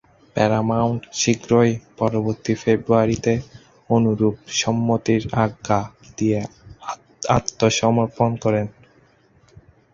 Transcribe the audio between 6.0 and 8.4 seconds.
দিয়ে আত্মসমর্পণ